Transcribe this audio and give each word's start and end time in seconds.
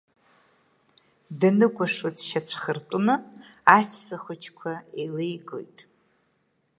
Даныкәашо 1.39 2.09
дшьацәхыртәны, 2.15 3.15
Аҳәса 3.75 4.17
хәыҷқәа 4.23 4.71
еилеигоит. 4.97 5.77